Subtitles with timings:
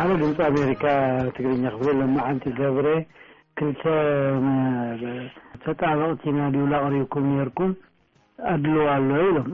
[0.00, 0.84] ኣበ ድምፂ ኣሜሪካ
[1.34, 2.88] ትግርኛ ክፍ ሎማዓንቲ ገብረ
[3.58, 3.82] ክልተ
[5.62, 7.70] ተጣበቕቲና ድዩላቕሪብኩም ነርኩም
[8.52, 9.48] ኣድልዋ ኣሎ ኢሎም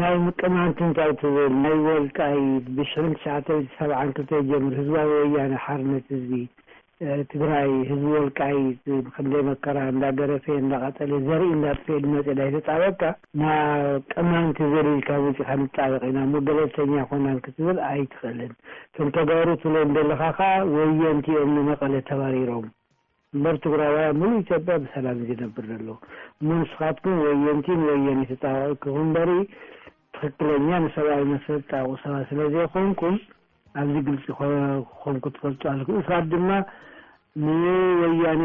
[0.00, 2.38] ናይ ምቀማንቲ እንታይ ትብል ናይ ወልቃይ
[2.78, 6.44] ብሽን ትሽዓተ ት ሰብዓን ክልተ ጀምሪ ህዝባዊ ወያነ ሓርነት ህ
[7.30, 8.58] ትግራይ ህዝቢ ወልቃይ
[9.14, 13.02] ከምደይ መከራ እንዳገረፌ እንዳቀጠለ ዘርኢ እዳጥፍኤመፅእድ ኣይተጣበካ
[13.40, 13.48] ና
[14.12, 18.52] ቀማንቲ ዘልኢልካ ፂኢካ ንፃበቂ ኢና እሞ ገለልተኛ ኮናን ክትብል ኣይትኽእልን
[18.96, 22.66] ከም ተጋሩ ትብሎይ ደለካ ከዓ ወየንቲኦም ንመቐለ ተባሪሮም
[23.36, 25.88] እንበሪ ትግራውያን ሙሉይ ኢትዮጵያ ብሰላም እ ነብር ዘሎ
[26.42, 29.30] እሞ ንስኻትኩም ወየንቲን ወየኒእተቂክም ንበሪ
[30.16, 33.16] ትኽክለኛ ንሰብኣዊ መስለ ጣቁ ሰባ ስለ ዘይኮንኩም
[33.80, 34.24] ኣብዚ ግልፂ
[34.90, 36.50] ክኮንኩ ትፈልጡ ኣለኩ እሳባት ድማ
[37.44, 38.40] ንወያነ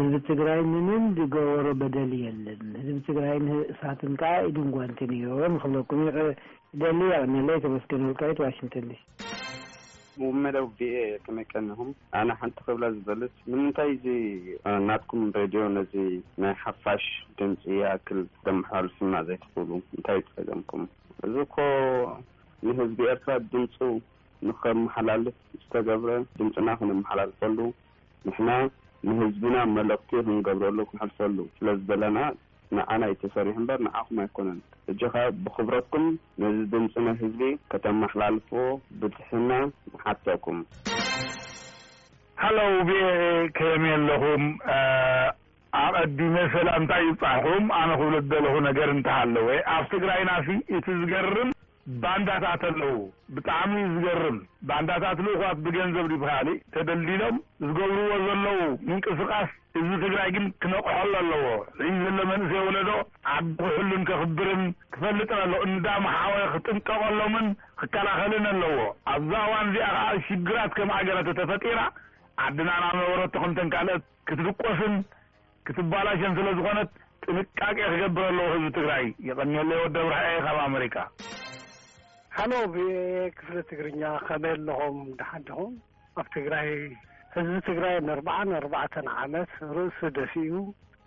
[0.00, 5.28] ህዝቢ ትግራይ ንምን ዝገበሮ በደሊ የለን ህዝቢ ትግራይ ንእሳትን ከዓ ኢድንጓንቲን እዮ
[5.62, 6.02] ክብለኩም
[6.82, 9.00] ደሊ ያቅኒላ የ ተመስገንልከ እዩት ዋሽንተን ዲስ
[10.42, 13.92] መደው ኤ ከመይ ቀኒኹም ኣነ ሓንቲ ክብላ ዝበልስ ንምንታይ
[14.88, 15.94] ናትኩም ሬድዮ ነዚ
[16.42, 17.06] ናይ ሓፋሽ
[17.38, 17.64] ድምፂ
[17.94, 20.84] ኣክል ዘመሓላሉፍና ዘይትኽብሉ እንታይ ዝፀገምኩም
[21.28, 21.56] እዚ ኮ
[22.66, 23.78] ንህዝቢ ኤርትራ ድምፁ
[24.48, 27.58] ንከመሓላልፍ ዝተገብረ ድምፅና ክነመሓላልፈሉ
[28.28, 28.50] ንሕና
[29.08, 32.18] ንህዝብና መለኽቲኡ ክንገብረሉ ክንሕርሰሉ ስለዚ ዘለና
[32.76, 34.58] ንኣና ዩተሰሪሑ እምበር ንኣኹም ኣይኮነን
[34.90, 36.04] እጅ ካ ብክብረኩም
[36.42, 37.42] ነዚ ድምፂ ና ህዝቢ
[37.72, 38.64] ከተመሓላልፎዎ
[39.00, 39.50] ብትሕና
[39.92, 40.58] ንሓትኩም
[42.42, 43.20] ሃሎው ብኦኤ
[43.58, 44.44] ከም የለኹም
[45.82, 50.32] ኣቐዲ መሰላ እንታይ ይፃሕኩም ኣነ ክብሉ ደለኹ ነገር እንታሃለወ ኣብ ትግራይ ና
[50.76, 51.50] እቲ ዝገርርም
[52.02, 52.94] ባንዳታት ኣለዉ
[53.36, 54.36] ብጣዕሚ ዝገርም
[54.68, 58.56] ባንዳታት ልኡኳት ብገንዘብ ዲበሃሊእ ተደልሊሎም ዝገብርዎ ዘለዉ
[58.90, 61.42] ምንቅስቓስ ህዝቢ ትግራይ ግን ክነቑሐሎ ኣለዎ
[61.88, 62.90] እዩ ዘሎ መንእሰዮ ወለዶ
[63.34, 64.62] ዓ ውሕሉን ከኽብርን
[64.96, 67.48] ክፈልጥን ኣለዉ እንዳመሓወ ክጥንቀቐሎምን
[67.82, 68.76] ክከላኸልን ኣለዎ
[69.14, 71.82] ኣብዛ ዋን እዚኣኸዓ ሽግራት ከም ኣገረተተፈጢና
[72.44, 74.94] ዓድናና መበሮቶ ኸምተን ካልአት ክትልቆስን
[75.68, 76.90] ክትባላሸን ስለ ዝኾነት
[77.26, 80.96] ጥንቃቄ ክገብር ኣለዎ ህዝቢ ትግራይ ይቀኒለ ወደ ኣብርሀይ ካብ ኣሜሪካ
[82.36, 82.94] ሃሎ ብየ
[83.38, 85.74] ክፍሊ ትግርኛ ከመይ ኣለኹም ናሓዲኹም
[86.20, 86.70] ኣብ ትግራይ
[87.34, 90.54] ህዝቢ ትግራይ ንርባዓን ኣርባዕተን ዓመት ርእሲ ደሲኡ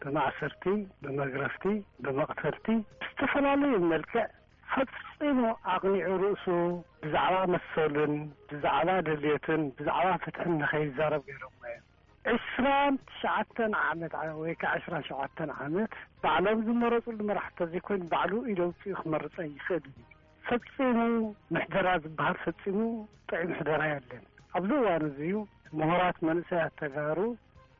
[0.03, 0.63] ብማእሰርቲ
[1.03, 1.65] ብመግረፍቲ
[2.03, 2.67] ብመቕተርቲ
[3.01, 4.23] ብዝተፈላለዩ መልክዕ
[4.73, 5.41] ፈፂሙ
[5.75, 6.45] ኣቕኒዑ ርእሱ
[7.03, 8.15] ብዛዕባ መሰሉን
[8.51, 11.53] ብዛዕባ ድህልየትን ብዛዕባ ፍትሕን ንኸይዛረብ ገይሮሞ
[12.39, 15.93] 2ስራን ትሸዓተን ዓመት ወይ ከዓ ዕስራን ሸውዓተን ዓመት
[16.23, 19.85] ባዕሎም ዝመረጹሉ መራሕ ዘይኮይኑ ባዕሉ ኢዩ ደውፅኡ ክመርፀ ይኽእል
[20.49, 20.97] ፈፂሙ
[21.53, 22.77] ምሕደራ ዝበሃል ፈፂሙ
[23.29, 24.23] ጥዒ ምሕደራ ኣለን
[24.57, 25.35] ኣብዚ እዋን እዙ እዩ
[25.79, 27.19] ምሁራት መንእሰያት ተጋሩ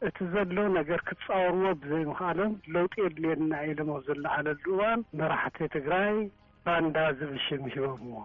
[0.08, 6.18] እቲ ዘሎዉ ነገር ክትፃውርዎ ብዘይምኽኣሎም ለውጢ የድልየ ና ዒሎሞም ዘለዓለሉ እዋን መራሕቲ ትግራይ
[6.66, 8.24] ባንዳ ዝብሽም ሂቦም ዎ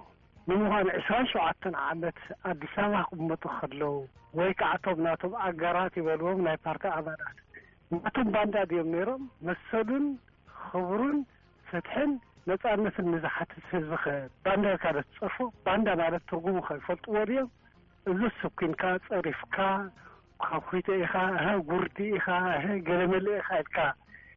[0.48, 2.18] ንምዃኑ 2ስራን ሸውዓተን ዓመት
[2.50, 3.90] ኣዲስ ኣበባ ቅመጡ ከለዉ
[4.38, 7.38] ወይ ከዓቶም ናቶም ኣጋራት ይበልዎም ናይ ፓርቲ ኣባዳት
[7.96, 10.06] ናቶም ባንዳ እድዮም ነይሮም መሰሉን
[10.58, 11.18] ክቡርን
[11.70, 12.10] ፍትሕን
[12.50, 14.04] ነፃነትን ንዛሓትት ህዝቢ
[14.44, 15.36] ባንዳርካ ዘትፀርፉ
[15.66, 17.48] ባንዳ ማለት ትርጉሙ ከይፈልጥዎ ድዮም
[18.10, 19.56] እዚ ሰብኩንካ ፀሪፍካ
[20.44, 21.14] ካብ ኮይቶ ኢኻ
[21.70, 22.26] ጉርዲ ኢኻ
[22.88, 23.78] ገለ መለ ኢካ ኢልካ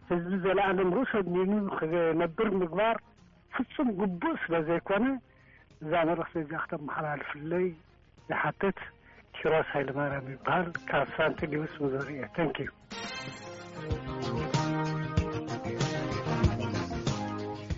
[0.09, 2.97] ህዝቢ ዘለኣለምርእሶ ኒኑ ክነብር ምግባር
[3.55, 5.05] ፍፁም ግቡእ ስለ ዘይኮነ
[5.83, 7.67] እዛ መልእክቲ እዚኣ ክተመሓላልፍለይ
[8.29, 8.79] ዝሓትት
[9.37, 13.94] ኪሮስ ሃይልማርያም ይበሃል ካብ ሳንቲ ንውስም ዝርየ ታንኪ ዩ